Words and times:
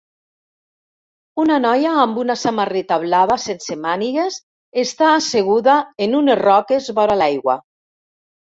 Una 1.43 1.57
noia 1.65 1.91
amb 2.03 2.17
una 2.21 2.37
samarreta 2.45 2.97
blava 3.03 3.37
sense 3.45 3.77
mànigues 3.83 4.41
està 4.87 5.13
asseguda 5.21 5.79
en 6.09 6.19
unes 6.25 6.43
roques 6.45 6.93
vora 7.03 7.23
l'aigua 7.25 7.61